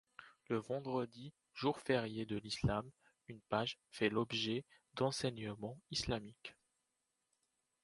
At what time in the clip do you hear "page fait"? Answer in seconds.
3.49-4.09